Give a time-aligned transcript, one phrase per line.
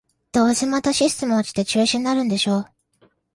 [0.31, 2.65] どうせまたシステム落ちて中止になるんでしょ